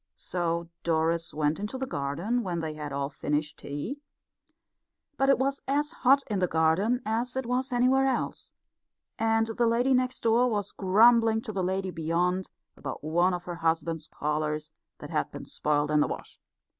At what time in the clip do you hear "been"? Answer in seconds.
15.29-15.45